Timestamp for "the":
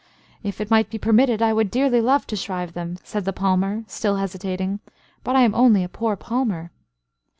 3.23-3.31